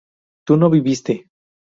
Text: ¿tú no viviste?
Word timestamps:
¿tú 0.47 0.57
no 0.57 0.71
viviste? 0.71 1.27